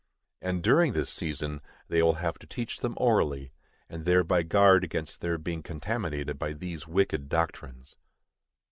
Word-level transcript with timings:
And 0.41 0.63
during 0.63 0.93
this 0.93 1.11
season 1.11 1.61
they 1.87 2.01
will 2.01 2.13
have 2.15 2.39
to 2.39 2.47
teach 2.47 2.79
them 2.79 2.95
orally, 2.97 3.53
and 3.87 4.03
thereby 4.03 4.41
guard 4.41 4.83
against 4.83 5.21
their 5.21 5.37
being 5.37 5.61
contaminated 5.61 6.39
by 6.39 6.53
these 6.53 6.87
wicked 6.87 7.29
doctrines. 7.29 7.97